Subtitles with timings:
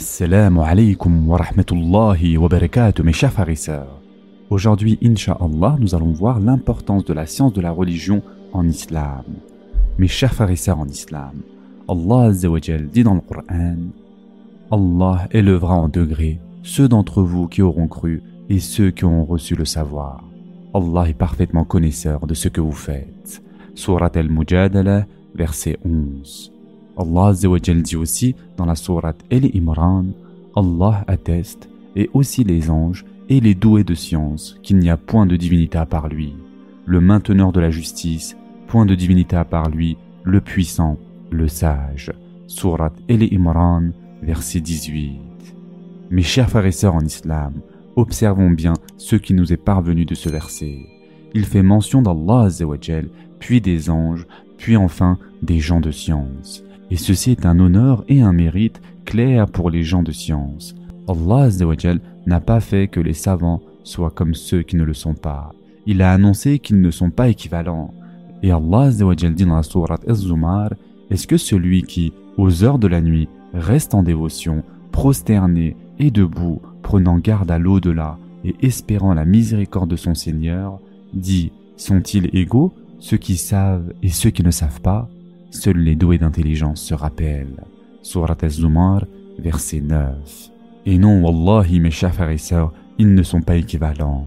[0.00, 3.34] Assalamu alaikum wa rahmatullahi wa barakatuh mes chers.
[4.48, 8.22] Aujourd'hui, Inch'Allah, nous allons voir l'importance de la science de la religion
[8.54, 9.24] en islam.
[9.98, 11.42] Mes chers frères en islam,
[11.86, 13.76] Allah Azzawajal dit dans le Coran
[14.70, 19.54] Allah élevera en degrés ceux d'entre vous qui auront cru et ceux qui ont reçu
[19.54, 20.24] le savoir.
[20.72, 23.42] Allah est parfaitement connaisseur de ce que vous faites.
[23.74, 25.04] Surat al-Mujadala,
[25.34, 26.52] verset 11.
[27.00, 30.04] Allah dit aussi dans la sourate El Imran,
[30.54, 35.24] Allah atteste, et aussi les anges et les doués de science, qu'il n'y a point
[35.24, 36.34] de divinité à part lui,
[36.84, 40.98] le mainteneur de la justice, point de divinité à part lui, le puissant,
[41.30, 42.12] le sage.
[42.46, 45.20] Sourate El Imran, verset 18.
[46.10, 47.54] Mes chers frères et sœurs en islam,
[47.96, 50.80] observons bien ce qui nous est parvenu de ce verset.
[51.32, 52.48] Il fait mention d'Allah
[53.38, 54.26] puis des anges,
[54.58, 59.46] puis enfin des gens de science et ceci est un honneur et un mérite clair
[59.46, 60.74] pour les gens de science.
[61.08, 61.48] Allah
[62.26, 65.52] n'a pas fait que les savants soient comme ceux qui ne le sont pas.
[65.86, 67.92] Il a annoncé qu'ils ne sont pas équivalents.
[68.42, 70.70] Et Allah dit dans la sourate Az-Zumar,
[71.10, 76.60] est-ce que celui qui, aux heures de la nuit, reste en dévotion, prosterné et debout,
[76.82, 80.78] prenant garde à l'au-delà et espérant la miséricorde de son Seigneur,
[81.12, 85.08] dit, sont-ils égaux, ceux qui savent et ceux qui ne savent pas?
[85.50, 87.64] Seuls les doués d'intelligence se rappellent.
[88.02, 89.04] Surat Az-Zumar,
[89.38, 90.50] verset 9.
[90.86, 92.36] Et non, Wallahi, mes chers frères et
[92.98, 94.26] ils ne sont pas équivalents.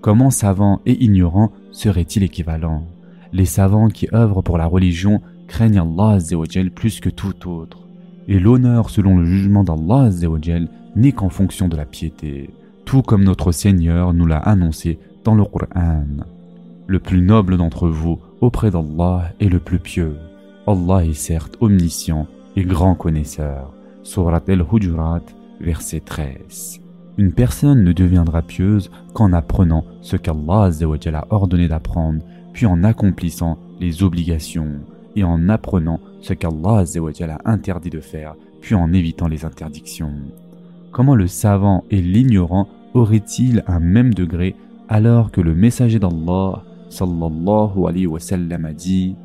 [0.00, 2.86] Comment savants et ignorants seraient-ils équivalents?
[3.32, 6.18] Les savants qui œuvrent pour la religion craignent Allah
[6.74, 7.86] plus que tout autre.
[8.28, 10.10] Et l'honneur selon le jugement d'Allah
[10.96, 12.50] n'est qu'en fonction de la piété,
[12.84, 16.04] tout comme notre Seigneur nous l'a annoncé dans le Coran.
[16.86, 20.16] Le plus noble d'entre vous auprès d'Allah est le plus pieux.
[20.66, 23.72] Allah est certes omniscient et grand connaisseur.
[24.04, 25.22] Surat al-Hujurat,
[25.60, 26.80] verset 13.
[27.18, 33.58] Une personne ne deviendra pieuse qu'en apprenant ce qu'Allah a ordonné d'apprendre, puis en accomplissant
[33.80, 34.80] les obligations,
[35.16, 40.12] et en apprenant ce qu'Allah a interdit de faire, puis en évitant les interdictions.
[40.92, 44.54] Comment le savant et l'ignorant auraient-ils un même degré
[44.88, 49.16] alors que le messager d'Allah sallallahu alayhi wa sallam a dit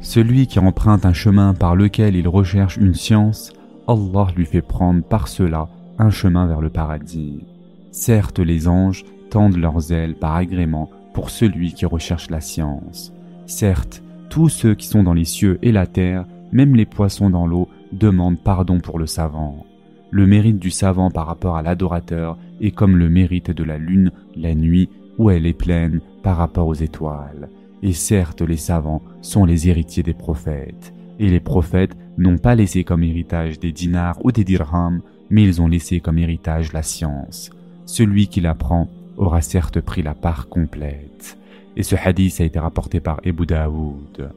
[0.00, 3.52] celui qui emprunte un chemin par lequel il recherche une science,
[3.86, 7.44] Allah lui fait prendre par cela un chemin vers le paradis.
[7.90, 13.12] Certes, les anges tendent leurs ailes par agrément pour celui qui recherche la science.
[13.46, 17.46] Certes, tous ceux qui sont dans les cieux et la terre, même les poissons dans
[17.46, 19.64] l'eau, demandent pardon pour le savant.
[20.10, 24.12] Le mérite du savant par rapport à l'adorateur est comme le mérite de la lune
[24.36, 24.88] la nuit
[25.18, 27.48] où elle est pleine par rapport aux étoiles.
[27.82, 30.92] Et certes, les savants sont les héritiers des prophètes.
[31.18, 35.00] Et les prophètes n'ont pas laissé comme héritage des dinars ou des dirhams,
[35.30, 37.50] mais ils ont laissé comme héritage la science.
[37.86, 41.38] Celui qui l'apprend aura certes pris la part complète.
[41.76, 44.30] Et ce hadith a été rapporté par Ebu Daoud.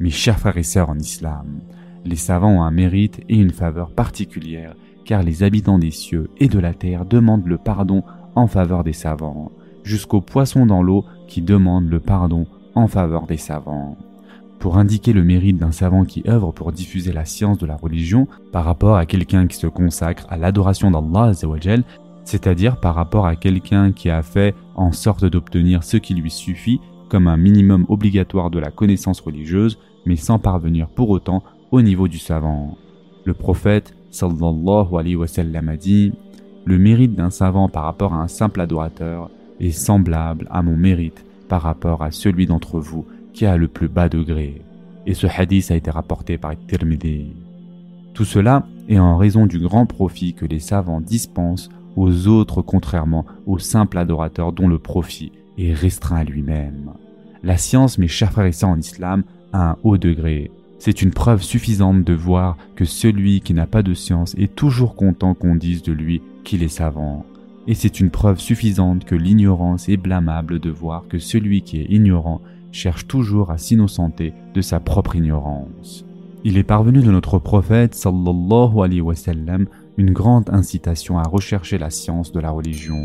[0.00, 1.60] Mes chers frères et sœurs en islam,
[2.04, 4.74] les savants ont un mérite et une faveur particulière,
[5.04, 8.02] car les habitants des cieux et de la terre demandent le pardon
[8.34, 9.52] en faveur des savants,
[9.84, 13.96] jusqu'aux poissons dans l'eau qui demandent le pardon en faveur des savants.
[14.58, 18.28] Pour indiquer le mérite d'un savant qui œuvre pour diffuser la science de la religion
[18.52, 21.32] par rapport à quelqu'un qui se consacre à l'adoration d'Allah,
[22.24, 26.80] c'est-à-dire par rapport à quelqu'un qui a fait en sorte d'obtenir ce qui lui suffit
[27.08, 32.06] comme un minimum obligatoire de la connaissance religieuse, mais sans parvenir pour autant au niveau
[32.08, 32.78] du savant.
[33.24, 36.12] Le prophète a dit
[36.64, 41.24] Le mérite d'un savant par rapport à un simple adorateur est semblable à mon mérite
[41.52, 43.04] par rapport à celui d'entre vous
[43.34, 44.62] qui a le plus bas degré.
[45.04, 47.34] Et ce hadith a été rapporté par Tirmidhi.
[48.14, 53.26] Tout cela est en raison du grand profit que les savants dispensent aux autres contrairement
[53.44, 56.94] aux simples adorateurs dont le profit est restreint à lui-même.
[57.42, 60.50] La science, mes chers frères et sœurs en islam, a un haut degré.
[60.78, 64.96] C'est une preuve suffisante de voir que celui qui n'a pas de science est toujours
[64.96, 67.26] content qu'on dise de lui qu'il est savant.
[67.68, 71.90] Et c'est une preuve suffisante que l'ignorance est blâmable de voir que celui qui est
[71.90, 72.40] ignorant
[72.72, 76.04] cherche toujours à s'innocenter de sa propre ignorance.
[76.44, 79.66] Il est parvenu de notre prophète sallallahu alayhi wa sallam
[79.96, 82.98] une grande incitation à rechercher la science de la religion.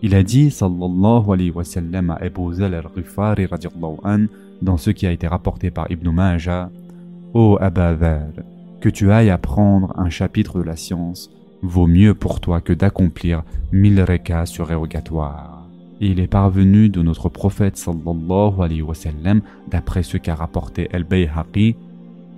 [0.00, 3.46] Il a dit sallallahu alayhi wa sallam à Abu Zal al-Ghifari
[4.04, 4.24] an
[4.62, 6.70] dans ce qui a été rapporté par Ibn Majah
[7.34, 7.66] Ô oh
[8.80, 11.30] que tu ailles apprendre un chapitre de la science
[11.62, 15.66] vaut mieux pour toi que d'accomplir mille rekas surérogatoires.
[16.00, 20.88] Et il est parvenu de notre prophète sallallahu alayhi wa sallam, d'après ce qu'a rapporté
[20.92, 21.76] El Bayhaqi,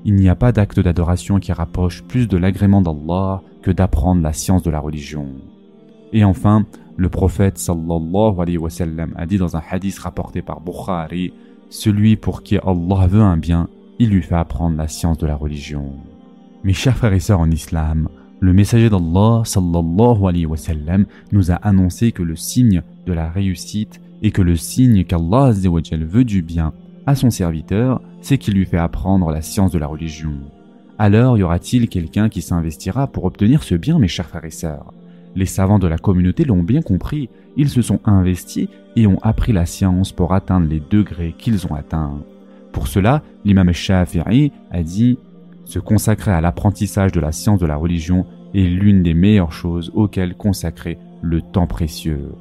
[0.05, 4.35] il n'y a pas d'acte d'adoration qui rapproche plus de l'agrément d'Allah que d'apprendre la
[4.35, 5.29] science de la religion.
[6.12, 6.67] Et enfin,
[6.97, 11.32] le prophète sallallahu alayhi wa sallam a dit dans un hadith rapporté par Bukhari,
[11.71, 13.69] celui pour qui Allah veut un bien,
[13.99, 15.94] il lui fait apprendre la science de la religion.
[16.62, 18.09] Mes chers frères et sœurs en islam,
[18.40, 24.42] le messager d'Allah sallallahu nous a annoncé que le signe de la réussite et que
[24.42, 26.72] le signe qu'Allah veut du bien
[27.06, 30.32] à son serviteur, c'est qu'il lui fait apprendre la science de la religion.
[30.98, 34.92] Alors y aura-t-il quelqu'un qui s'investira pour obtenir ce bien, mes chers frères et sœurs?
[35.34, 39.52] Les savants de la communauté l'ont bien compris, ils se sont investis et ont appris
[39.52, 42.22] la science pour atteindre les degrés qu'ils ont atteints.
[42.72, 45.19] Pour cela, l'imam Shafi'i a dit
[45.64, 49.90] Se consacrer à l'apprentissage de la science de la religion est l'une des meilleures choses
[49.94, 52.32] auxquelles consacrer le temps précieux.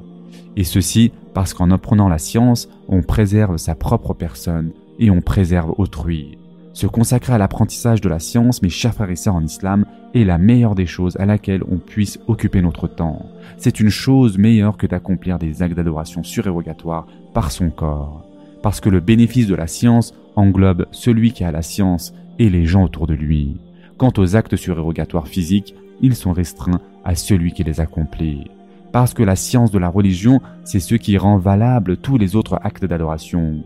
[0.55, 5.73] Et ceci parce qu'en apprenant la science, on préserve sa propre personne et on préserve
[5.77, 6.37] autrui.
[6.73, 10.23] Se consacrer à l'apprentissage de la science, mes chers frères et sœurs en islam, est
[10.23, 13.27] la meilleure des choses à laquelle on puisse occuper notre temps.
[13.57, 18.25] C'est une chose meilleure que d'accomplir des actes d'adoration surérogatoires par son corps.
[18.61, 22.65] Parce que le bénéfice de la science englobe celui qui a la science et les
[22.65, 23.57] gens autour de lui.
[23.97, 28.45] Quant aux actes surérogatoires physiques, ils sont restreints à celui qui les accomplit
[28.93, 32.59] parce que la science de la religion, c'est ce qui rend valables tous les autres
[32.63, 33.63] actes d'adoration.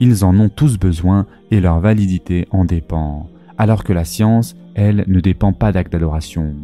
[0.00, 3.26] Ils en ont tous besoin et leur validité en dépend,
[3.56, 6.54] alors que la science, elle, ne dépend pas d'actes d'adoration.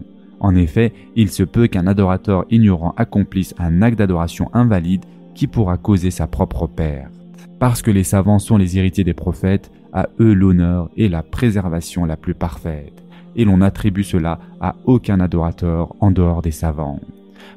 [0.41, 5.79] En effet, il se peut qu'un adorateur ignorant accomplisse un acte d'adoration invalide qui pourra
[5.79, 7.11] causer sa propre perte.
[7.59, 12.05] Parce que les savants sont les héritiers des prophètes, à eux l'honneur et la préservation
[12.05, 13.03] la plus parfaite,
[13.37, 17.01] et l'on n'attribue cela à aucun adorateur en dehors des savants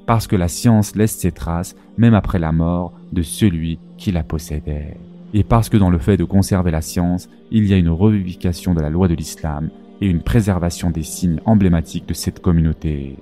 [0.06, 4.24] parce que la science laisse ses traces même après la mort de celui qui la
[4.24, 4.98] possédait.
[5.34, 8.74] Et parce que dans le fait de conserver la science, il y a une revivification
[8.74, 9.70] de la loi de l'islam
[10.02, 13.18] et une préservation des signes emblématiques de cette communauté.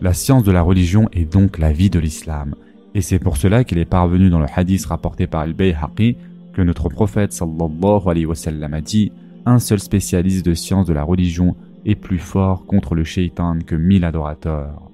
[0.00, 2.54] La science de la religion est donc la vie de l'islam,
[2.94, 6.16] et c'est pour cela qu'il est parvenu dans le hadith rapporté par Al-Bayhaqi
[6.52, 9.12] que notre prophète sallallahu alayhi wa sallam a dit
[9.46, 13.74] un seul spécialiste de science de la religion est plus fort contre le shaitan que
[13.74, 14.90] mille adorateurs.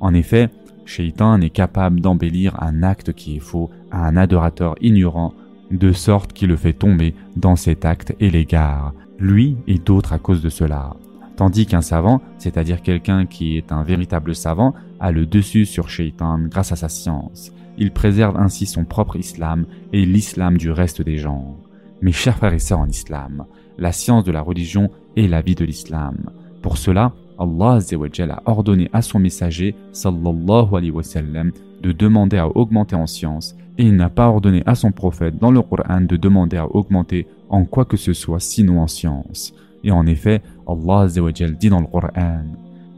[0.00, 0.48] En effet,
[0.86, 5.34] Shaitan est capable d'embellir un acte qui est faux à un adorateur ignorant,
[5.70, 10.18] de sorte qu'il le fait tomber dans cet acte et l'égare, lui et d'autres à
[10.18, 10.96] cause de cela.
[11.36, 16.40] Tandis qu'un savant, c'est-à-dire quelqu'un qui est un véritable savant, a le dessus sur Shaitan
[16.50, 17.52] grâce à sa science.
[17.80, 21.56] Il préserve ainsi son propre islam et l'islam du reste des gens.
[22.02, 23.46] Mes chers frères et sœurs en islam,
[23.78, 26.30] la science de la religion est la vie de l'islam.
[26.60, 32.54] Pour cela, Allah a ordonné à son messager sallallahu alayhi wa sallam de demander à
[32.54, 36.16] augmenter en science et il n'a pas ordonné à son prophète dans le Coran de
[36.18, 39.54] demander à augmenter en quoi que ce soit sinon en science.
[39.84, 42.44] Et en effet, Allah dit dans le Coran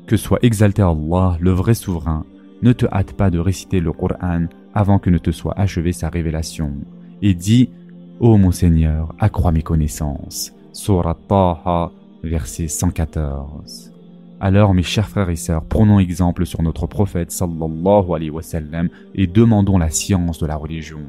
[0.08, 2.25] Que soit exalté Allah, le vrai souverain,
[2.62, 6.08] ne te hâte pas de réciter le Coran avant que ne te soit achevée sa
[6.08, 6.72] révélation.
[7.20, 7.70] Et dis
[8.20, 10.52] Ô mon Seigneur, accrois mes connaissances.
[10.72, 11.90] Surat Taha,
[12.22, 13.92] verset 114.
[14.40, 18.88] Alors mes chers frères et sœurs, prenons exemple sur notre prophète sallallahu alayhi wa sallam
[19.14, 21.00] et demandons la science de la religion.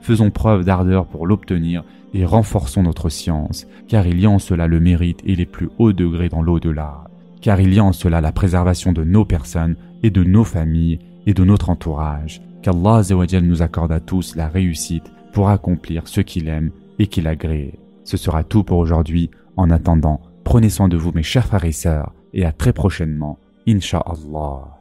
[0.00, 1.84] Faisons preuve d'ardeur pour l'obtenir
[2.14, 5.70] et renforçons notre science, car il y a en cela le mérite et les plus
[5.78, 7.04] hauts degrés dans l'au-delà.
[7.40, 10.98] Car il y a en cela la préservation de nos personnes et de nos familles
[11.26, 12.42] et de notre entourage.
[12.62, 13.02] Qu'Allah
[13.42, 17.78] nous accorde à tous la réussite pour accomplir ce qu'il aime et qu'il agrée.
[18.04, 19.30] Ce sera tout pour aujourd'hui.
[19.56, 23.38] En attendant, prenez soin de vous mes chers frères et sœurs et à très prochainement,
[23.66, 24.79] Inch'Allah.